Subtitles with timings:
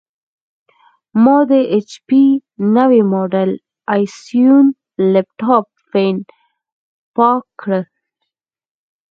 [1.23, 2.23] ما د ایچ پي
[2.75, 3.51] نوي ماډل
[3.93, 4.65] ائ سیون
[5.11, 6.15] لېپټاپ فین
[7.15, 7.79] پاک کړ.